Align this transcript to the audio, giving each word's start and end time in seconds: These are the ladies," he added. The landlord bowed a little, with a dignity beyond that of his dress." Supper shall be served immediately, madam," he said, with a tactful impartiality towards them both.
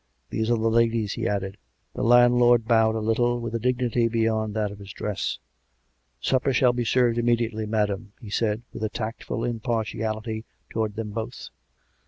These 0.31 0.49
are 0.49 0.57
the 0.57 0.67
ladies," 0.71 1.13
he 1.13 1.27
added. 1.27 1.57
The 1.93 2.01
landlord 2.03 2.65
bowed 2.67 2.95
a 2.95 2.99
little, 2.99 3.39
with 3.39 3.53
a 3.53 3.59
dignity 3.59 4.07
beyond 4.07 4.55
that 4.55 4.71
of 4.71 4.79
his 4.79 4.91
dress." 4.91 5.37
Supper 6.19 6.53
shall 6.53 6.73
be 6.73 6.83
served 6.83 7.19
immediately, 7.19 7.67
madam," 7.67 8.13
he 8.19 8.31
said, 8.31 8.63
with 8.73 8.83
a 8.83 8.89
tactful 8.89 9.43
impartiality 9.43 10.43
towards 10.71 10.95
them 10.95 11.11
both. 11.11 11.49